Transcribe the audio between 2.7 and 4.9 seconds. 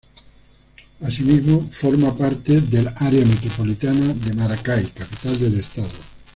área metropolitana de Maracay,